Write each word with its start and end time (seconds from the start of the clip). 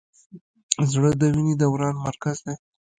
زړه 0.91 1.11
د 1.21 1.23
وینې 1.33 1.55
دوران 1.61 1.95
مرکز 2.07 2.37
دی. 2.45 2.55